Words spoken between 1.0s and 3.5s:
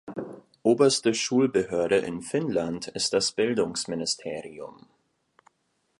Schulbehörde in Finnland ist das